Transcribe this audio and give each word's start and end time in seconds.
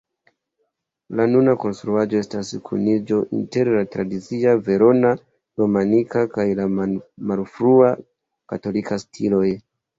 La 1.19 1.25
nuna 1.33 1.51
konstruaĵo 1.63 2.17
estas 2.21 2.49
kuniĝo 2.69 3.19
inter 3.41 3.71
la 3.75 3.85
tradicia 3.97 4.57
verona-romanika 4.71 6.27
kaj 6.35 6.49
la 6.63 6.69
malfrua 7.31 7.95
gotika 8.57 9.03
stiloj. 9.09 9.49